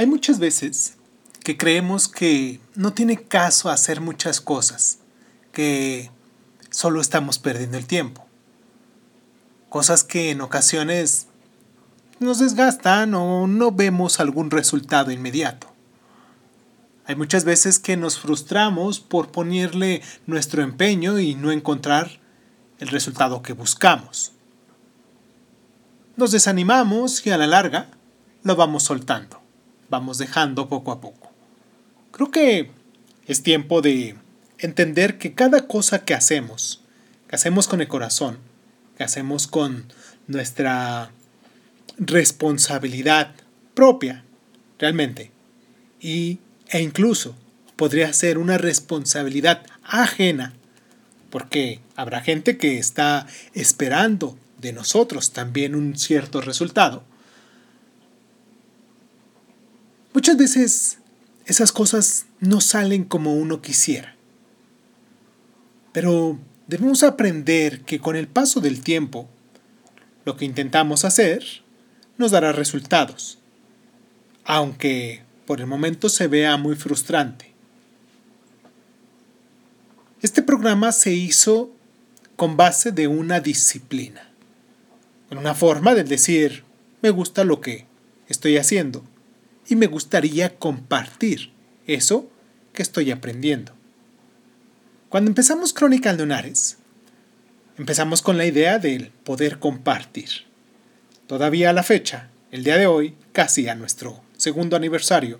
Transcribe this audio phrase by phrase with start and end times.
[0.00, 0.94] Hay muchas veces
[1.44, 4.96] que creemos que no tiene caso hacer muchas cosas,
[5.52, 6.10] que
[6.70, 8.26] solo estamos perdiendo el tiempo.
[9.68, 11.26] Cosas que en ocasiones
[12.18, 15.66] nos desgastan o no vemos algún resultado inmediato.
[17.04, 22.20] Hay muchas veces que nos frustramos por ponerle nuestro empeño y no encontrar
[22.78, 24.32] el resultado que buscamos.
[26.16, 27.90] Nos desanimamos y a la larga
[28.44, 29.39] lo vamos soltando,
[29.90, 31.30] vamos dejando poco a poco.
[32.12, 32.70] Creo que
[33.26, 34.16] es tiempo de
[34.58, 36.82] entender que cada cosa que hacemos,
[37.28, 38.38] que hacemos con el corazón,
[38.96, 39.92] que hacemos con
[40.26, 41.10] nuestra
[41.98, 43.34] responsabilidad
[43.74, 44.24] propia,
[44.78, 45.30] realmente,
[46.00, 46.38] y,
[46.68, 47.36] e incluso
[47.76, 50.54] podría ser una responsabilidad ajena,
[51.30, 57.04] porque habrá gente que está esperando de nosotros también un cierto resultado.
[60.12, 60.98] Muchas veces
[61.46, 64.16] esas cosas no salen como uno quisiera.
[65.92, 69.28] Pero debemos aprender que con el paso del tiempo,
[70.24, 71.44] lo que intentamos hacer
[72.18, 73.38] nos dará resultados,
[74.44, 77.52] aunque por el momento se vea muy frustrante.
[80.22, 81.70] Este programa se hizo
[82.34, 84.28] con base de una disciplina,
[85.30, 86.64] en una forma de decir,
[87.00, 87.86] me gusta lo que
[88.28, 89.04] estoy haciendo
[89.70, 91.52] y me gustaría compartir
[91.86, 92.28] eso
[92.72, 93.72] que estoy aprendiendo.
[95.08, 96.76] Cuando empezamos Crónica Lunares,
[97.78, 100.28] empezamos con la idea del poder compartir.
[101.28, 105.38] Todavía a la fecha, el día de hoy, casi a nuestro segundo aniversario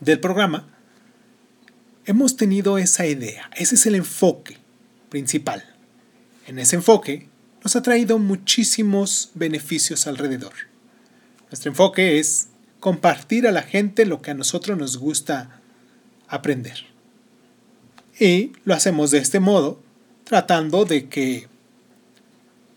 [0.00, 0.68] del programa,
[2.04, 4.58] hemos tenido esa idea, ese es el enfoque
[5.08, 5.64] principal.
[6.46, 7.28] En ese enfoque
[7.64, 10.52] nos ha traído muchísimos beneficios alrededor.
[11.50, 12.48] Nuestro enfoque es
[12.82, 15.60] compartir a la gente lo que a nosotros nos gusta
[16.26, 16.84] aprender.
[18.18, 19.80] Y lo hacemos de este modo,
[20.24, 21.46] tratando de que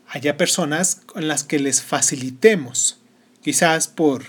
[0.08, 3.00] haya personas con las que les facilitemos,
[3.42, 4.26] quizás por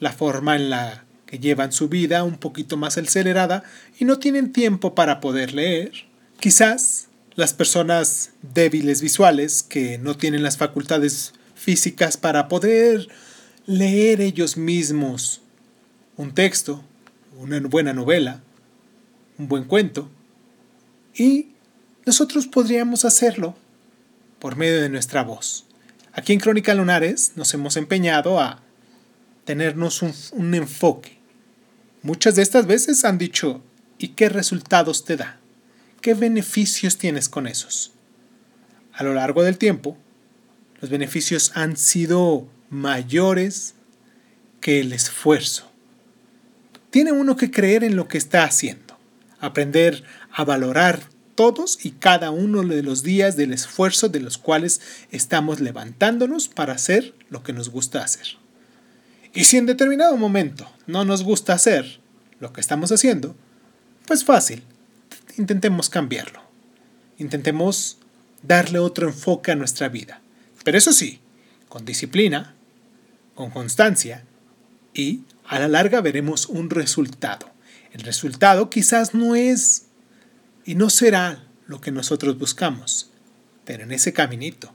[0.00, 3.64] la forma en la que llevan su vida un poquito más acelerada
[3.98, 5.92] y no tienen tiempo para poder leer.
[6.40, 13.08] Quizás las personas débiles visuales que no tienen las facultades físicas para poder
[13.66, 15.42] leer ellos mismos
[16.16, 16.82] un texto,
[17.38, 18.40] una buena novela,
[19.38, 20.08] un buen cuento,
[21.14, 21.48] y
[22.06, 23.54] nosotros podríamos hacerlo
[24.38, 25.64] por medio de nuestra voz.
[26.12, 28.62] Aquí en Crónica Lunares nos hemos empeñado a
[29.44, 31.18] tenernos un, un enfoque.
[32.02, 33.60] Muchas de estas veces han dicho,
[33.98, 35.38] ¿y qué resultados te da?
[36.00, 37.92] ¿Qué beneficios tienes con esos?
[38.92, 39.98] A lo largo del tiempo,
[40.80, 43.74] los beneficios han sido mayores
[44.60, 45.70] que el esfuerzo.
[46.90, 48.98] Tiene uno que creer en lo que está haciendo,
[49.40, 51.00] aprender a valorar
[51.36, 54.80] todos y cada uno de los días del esfuerzo de los cuales
[55.12, 58.26] estamos levantándonos para hacer lo que nos gusta hacer.
[59.34, 62.00] Y si en determinado momento no nos gusta hacer
[62.40, 63.36] lo que estamos haciendo,
[64.06, 64.64] pues fácil,
[65.36, 66.40] intentemos cambiarlo.
[67.18, 67.98] Intentemos
[68.42, 70.20] darle otro enfoque a nuestra vida.
[70.64, 71.20] Pero eso sí,
[71.68, 72.55] con disciplina,
[73.36, 74.24] con constancia
[74.92, 77.52] y a la larga veremos un resultado.
[77.92, 79.86] El resultado quizás no es
[80.64, 83.12] y no será lo que nosotros buscamos,
[83.64, 84.74] pero en ese caminito,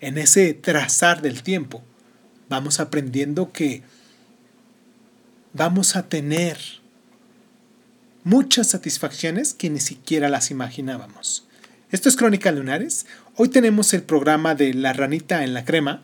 [0.00, 1.82] en ese trazar del tiempo,
[2.48, 3.82] vamos aprendiendo que
[5.52, 6.58] vamos a tener
[8.22, 11.46] muchas satisfacciones que ni siquiera las imaginábamos.
[11.90, 13.06] Esto es Crónica Lunares.
[13.36, 16.02] Hoy tenemos el programa de La ranita en la crema,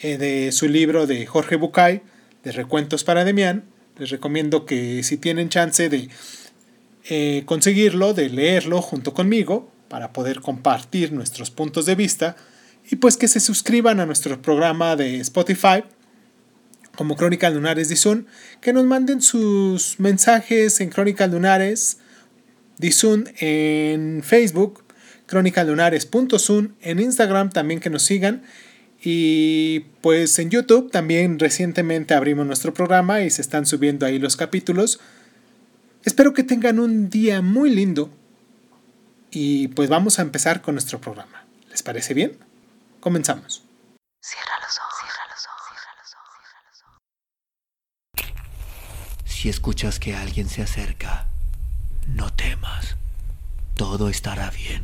[0.00, 2.02] eh, de su libro de Jorge Bucay,
[2.44, 3.64] de Recuentos para Demián.
[3.98, 6.08] Les recomiendo que si tienen chance de
[7.08, 12.36] eh, conseguirlo, de leerlo junto conmigo para poder compartir nuestros puntos de vista
[12.90, 15.84] y pues que se suscriban a nuestro programa de Spotify
[16.96, 18.24] como Crónicas Lunares Zoom,
[18.60, 21.98] que nos manden sus mensajes en Crónicas Lunares
[22.90, 24.82] Zoom en Facebook,
[25.26, 28.42] crónicaslunares.zoom, en Instagram también que nos sigan
[29.08, 34.34] y pues en YouTube también recientemente abrimos nuestro programa y se están subiendo ahí los
[34.34, 34.98] capítulos.
[36.02, 38.10] Espero que tengan un día muy lindo
[39.30, 41.46] y pues vamos a empezar con nuestro programa.
[41.70, 42.36] ¿Les parece bien?
[42.98, 43.62] Comenzamos.
[44.20, 46.82] Cierra los ojos, cierra los ojos, cierra los ojos, cierra los
[49.22, 49.32] ojos.
[49.32, 51.28] Si escuchas que alguien se acerca,
[52.08, 52.96] no temas.
[53.76, 54.82] Todo estará bien.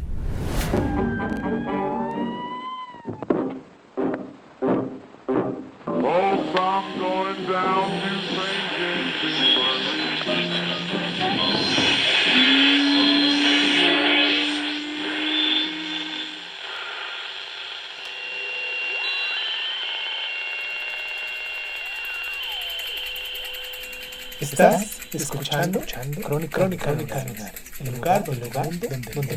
[25.60, 29.37] Escuchando, Crónica, Crónica, Crónica el lugar, el lugar donde, donde,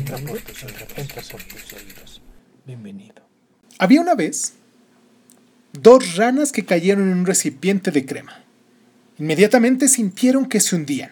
[1.30, 2.22] por tus oídos.
[2.64, 3.22] Bienvenido.
[3.78, 4.54] Había una vez
[5.72, 8.44] dos ranas que cayeron en un recipiente de crema.
[9.18, 11.10] Inmediatamente sintieron que se hundían.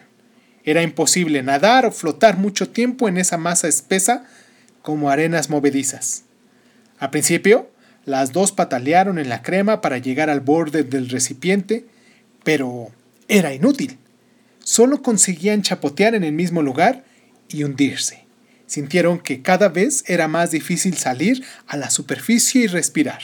[0.63, 4.25] Era imposible nadar o flotar mucho tiempo en esa masa espesa
[4.81, 6.23] como arenas movedizas.
[6.97, 7.69] Al principio,
[8.05, 11.85] las dos patalearon en la crema para llegar al borde del recipiente,
[12.43, 12.89] pero
[13.27, 13.97] era inútil.
[14.65, 17.05] Solo conseguían chapotear en el mismo lugar
[17.49, 18.25] y hundirse.
[18.65, 23.21] Sintieron que cada vez era más difícil salir a la superficie y respirar.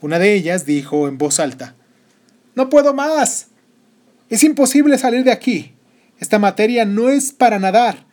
[0.00, 1.76] Una de ellas dijo en voz alta,
[2.54, 3.48] No puedo más.
[4.30, 5.74] Es imposible salir de aquí.
[6.18, 8.06] Esta materia no es para nadar.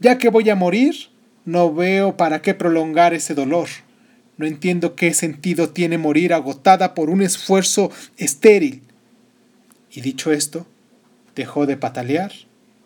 [0.00, 0.96] Ya que voy a morir,
[1.44, 3.68] no veo para qué prolongar ese dolor.
[4.36, 8.82] No entiendo qué sentido tiene morir agotada por un esfuerzo estéril
[9.90, 10.66] y dicho esto,
[11.38, 12.32] dejó de patalear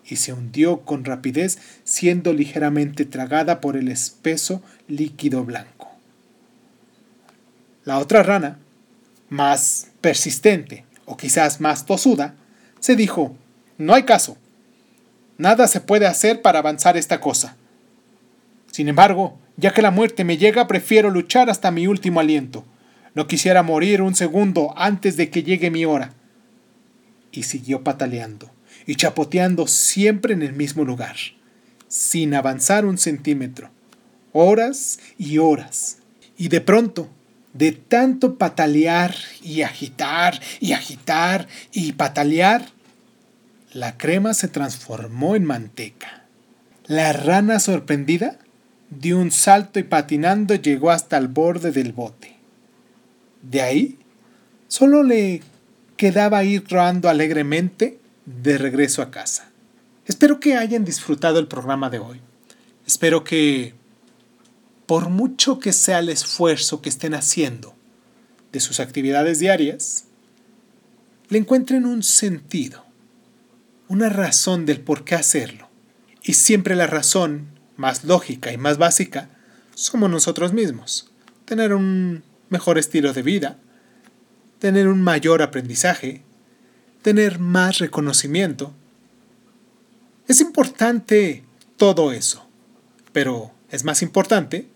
[0.04, 5.90] y se hundió con rapidez, siendo ligeramente tragada por el espeso líquido blanco.
[7.84, 8.58] La otra rana,
[9.30, 12.34] más persistente o quizás más tosuda,
[12.78, 13.34] se dijo,
[13.78, 14.36] no hay caso.
[15.38, 17.56] Nada se puede hacer para avanzar esta cosa.
[18.70, 22.66] Sin embargo, ya que la muerte me llega, prefiero luchar hasta mi último aliento.
[23.14, 26.12] No quisiera morir un segundo antes de que llegue mi hora
[27.32, 28.50] y siguió pataleando
[28.86, 31.16] y chapoteando siempre en el mismo lugar,
[31.88, 33.70] sin avanzar un centímetro,
[34.32, 35.98] horas y horas.
[36.36, 37.08] Y de pronto,
[37.52, 42.66] de tanto patalear y agitar y agitar y patalear,
[43.72, 46.24] la crema se transformó en manteca.
[46.86, 48.38] La rana sorprendida
[48.90, 52.36] dio un salto y patinando llegó hasta el borde del bote.
[53.42, 53.98] De ahí
[54.68, 55.42] solo le
[56.02, 59.52] quedaba ir rodando alegremente de regreso a casa.
[60.04, 62.20] Espero que hayan disfrutado el programa de hoy.
[62.84, 63.74] Espero que,
[64.86, 67.76] por mucho que sea el esfuerzo que estén haciendo
[68.50, 70.06] de sus actividades diarias,
[71.28, 72.84] le encuentren un sentido,
[73.86, 75.68] una razón del por qué hacerlo.
[76.24, 77.46] Y siempre la razón
[77.76, 79.30] más lógica y más básica
[79.76, 81.12] somos nosotros mismos.
[81.44, 83.58] Tener un mejor estilo de vida,
[84.62, 86.22] tener un mayor aprendizaje,
[87.02, 88.72] tener más reconocimiento.
[90.28, 91.42] Es importante
[91.76, 92.48] todo eso,
[93.12, 94.68] pero es más importante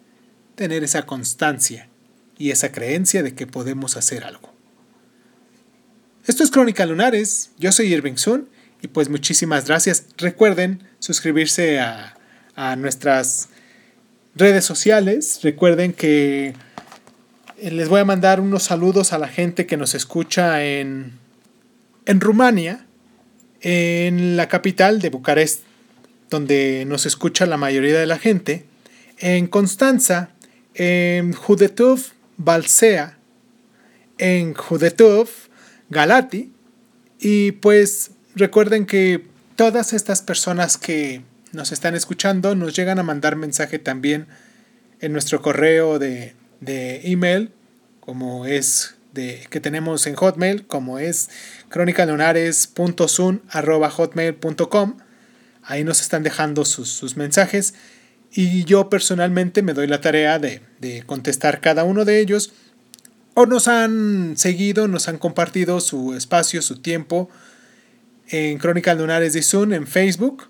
[0.56, 1.88] tener esa constancia
[2.36, 4.52] y esa creencia de que podemos hacer algo.
[6.26, 8.48] Esto es Crónica Lunares, yo soy Irving Sun
[8.82, 10.06] y pues muchísimas gracias.
[10.16, 12.18] Recuerden suscribirse a,
[12.56, 13.50] a nuestras
[14.34, 16.54] redes sociales, recuerden que
[17.60, 21.12] les voy a mandar unos saludos a la gente que nos escucha en,
[22.04, 22.86] en Rumania,
[23.60, 25.62] en la capital de Bucarest,
[26.30, 28.64] donde nos escucha la mayoría de la gente,
[29.18, 30.30] en Constanza,
[30.74, 32.00] en Judetuv,
[32.36, 33.18] Balsea,
[34.18, 35.28] en Judetuv,
[35.88, 36.52] Galati,
[37.18, 39.24] y pues recuerden que
[39.56, 44.26] todas estas personas que nos están escuchando nos llegan a mandar mensaje también
[45.00, 47.52] en nuestro correo de de email,
[48.00, 51.30] como es de, que tenemos en Hotmail, como es
[53.90, 54.96] hotmail.com
[55.62, 57.74] Ahí nos están dejando sus, mensajes
[58.30, 62.52] y yo personalmente me doy la tarea de, de contestar cada uno de ellos
[63.34, 67.28] o nos han seguido, nos han compartido su espacio, su tiempo
[68.28, 70.48] en Crónicas Lunares de Zoom en Facebook.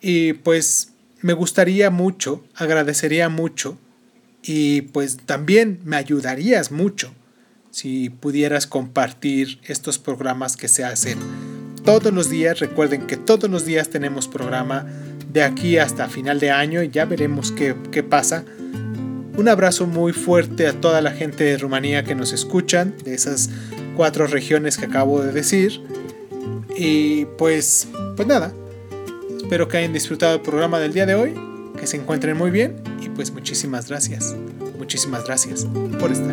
[0.00, 0.92] Y pues
[1.22, 3.78] me gustaría mucho, agradecería mucho
[4.42, 7.12] y pues también me ayudarías mucho
[7.70, 11.18] si pudieras compartir estos programas que se hacen
[11.84, 12.58] todos los días.
[12.58, 14.86] Recuerden que todos los días tenemos programa
[15.32, 18.44] de aquí hasta final de año y ya veremos qué, qué pasa.
[19.36, 23.48] Un abrazo muy fuerte a toda la gente de Rumanía que nos escuchan, de esas
[23.96, 25.80] cuatro regiones que acabo de decir.
[26.76, 28.52] Y pues, pues nada,
[29.36, 31.34] espero que hayan disfrutado el programa del día de hoy,
[31.78, 32.89] que se encuentren muy bien
[33.20, 34.34] pues muchísimas gracias.
[34.78, 35.66] Muchísimas gracias
[35.98, 36.32] por estar.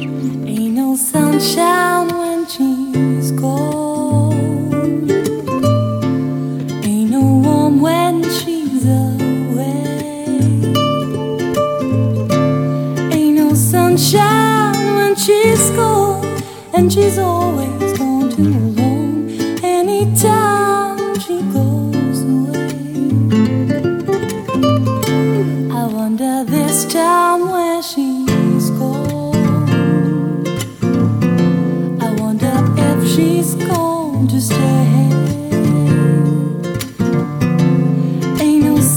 [2.47, 4.33] She's cold.
[6.85, 7.41] Ain't no
[13.35, 14.73] no sunshine
[16.73, 17.76] and she's always.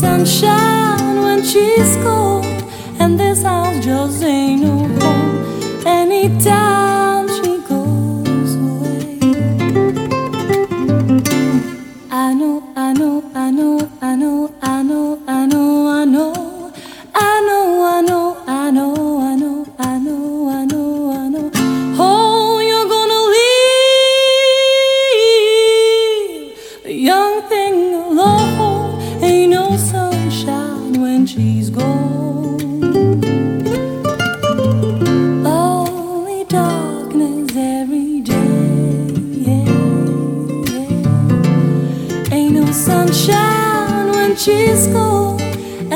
[0.01, 2.47] sunshine when she's cold,
[2.99, 6.80] and this house just ain't no home anytime.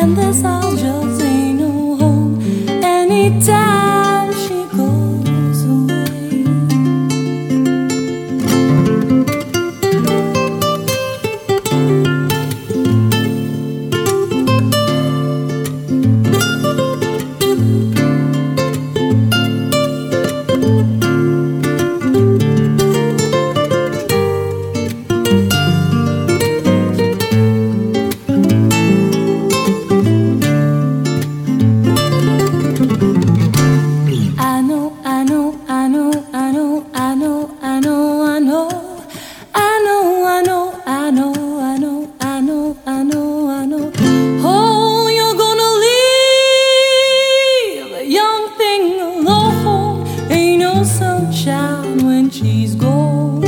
[0.04, 1.23] and this I'll just
[50.30, 53.42] Ain't no sunshine when she's gone.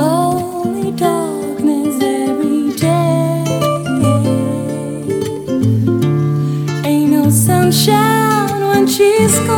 [0.00, 3.44] Only darkness every day.
[6.84, 9.51] Ain't no sunshine when she's gone.